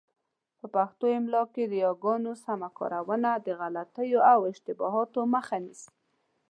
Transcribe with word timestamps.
په 0.59 0.65
پښتو 0.75 1.05
املاء 1.17 1.47
کي 1.53 1.63
د 1.67 1.73
یاګانو 1.85 2.31
سمه 2.45 2.69
کارونه 2.77 3.29
د 3.35 3.47
غلطیو 3.59 4.19
او 4.31 4.39
اشتباهاتو 4.51 5.19
مخه 5.33 5.57
نیسي. 5.63 5.89